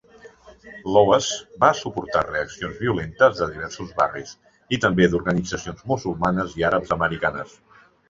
[0.95, 1.27] Lowe's
[1.63, 4.35] va suportar reaccions violentes de diversos barris
[4.79, 7.59] i també d'organitzacions musulmanes i àrabs americanes.